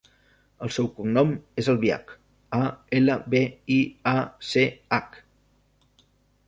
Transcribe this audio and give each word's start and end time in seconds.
El 0.67 0.71
seu 0.77 0.87
cognom 0.99 1.33
és 1.63 1.69
Albiach: 1.73 2.15
a, 2.61 2.63
ela, 3.01 3.19
be, 3.35 3.43
i, 3.77 3.79
a, 4.15 4.17
ce, 4.53 4.67
hac. 4.99 5.21